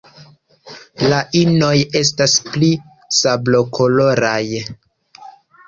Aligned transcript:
La 1.11 1.19
inoj 1.39 1.75
estas 2.01 2.35
pli 2.55 2.71
sablokoloraj. 3.21 4.43